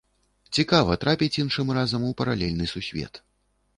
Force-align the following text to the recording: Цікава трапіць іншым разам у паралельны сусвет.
Цікава 0.57 0.95
трапіць 1.03 1.39
іншым 1.43 1.67
разам 1.79 2.09
у 2.11 2.13
паралельны 2.23 2.65
сусвет. 2.75 3.23